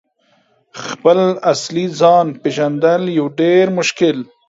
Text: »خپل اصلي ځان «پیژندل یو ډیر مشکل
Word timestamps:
»خپل 0.87 1.19
اصلي 1.51 1.85
ځان 1.99 2.27
«پیژندل 2.43 3.03
یو 3.17 3.25
ډیر 3.39 3.65
مشکل 3.77 4.17